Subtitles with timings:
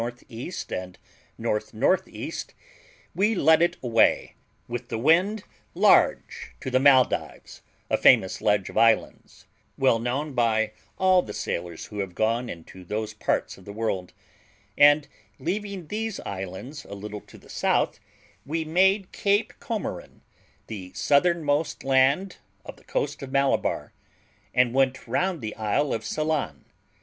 [0.29, 0.51] E.
[0.71, 0.97] and
[1.37, 2.33] N.N.E.,
[3.13, 4.33] we led it away,
[4.67, 5.43] with the wind
[5.75, 9.45] large, to the Maldives, a famous ledge of islands,
[9.77, 14.11] well known by all the sailors who have gone into those parts of the world;
[14.75, 17.99] and, leaving these islands a little to the south,
[18.43, 20.21] we made Cape Comorin,
[20.65, 23.93] the southernmost land of the coast of Malabar,
[24.51, 26.65] and went round the isle of Ceylon.